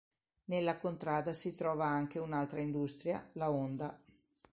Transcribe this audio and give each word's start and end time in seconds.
Nella 0.45 0.79
contrada 0.79 1.31
si 1.31 1.53
trova 1.53 1.85
anche 1.85 2.17
un'altra 2.17 2.59
industria, 2.59 3.29
la 3.33 3.51
Honda. 3.51 4.01